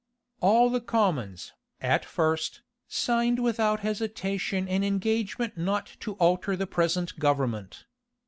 All 0.39 0.71
the 0.71 0.81
commons, 0.81 1.53
at 1.79 2.03
first, 2.05 2.63
signed 2.87 3.37
without 3.37 3.81
hesitation 3.81 4.67
an 4.67 4.83
engagement 4.83 5.57
not 5.59 5.95
to 5.99 6.13
alter 6.13 6.55
the 6.55 6.65
present 6.65 7.19
government. 7.19 7.85